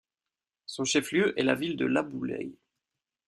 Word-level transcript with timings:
Son 0.65 0.83
chef-lieu 0.83 1.39
est 1.39 1.43
la 1.43 1.53
ville 1.53 1.77
de 1.77 1.85
Laboulaye. 1.85 2.57